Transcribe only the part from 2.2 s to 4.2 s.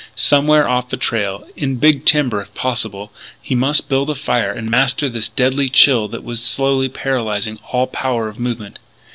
if possible, he must build a